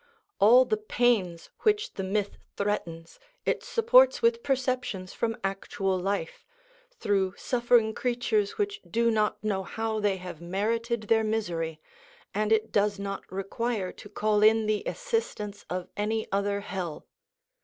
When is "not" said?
9.11-9.43, 12.97-13.31